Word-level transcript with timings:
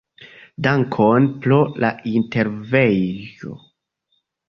Dankon 0.67 1.27
pro 1.45 1.61
la 1.85 1.93
intervjuo! 2.15 3.57